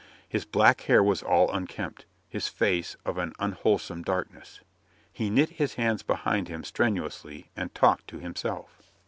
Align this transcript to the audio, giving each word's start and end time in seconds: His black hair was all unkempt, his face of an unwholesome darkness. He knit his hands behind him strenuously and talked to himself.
His 0.27 0.45
black 0.45 0.81
hair 0.81 1.03
was 1.03 1.21
all 1.21 1.51
unkempt, 1.51 2.07
his 2.27 2.47
face 2.47 2.95
of 3.05 3.19
an 3.19 3.33
unwholesome 3.37 4.01
darkness. 4.01 4.59
He 5.13 5.29
knit 5.29 5.49
his 5.51 5.75
hands 5.75 6.01
behind 6.01 6.47
him 6.47 6.63
strenuously 6.63 7.51
and 7.55 7.71
talked 7.75 8.07
to 8.07 8.17
himself. 8.17 8.81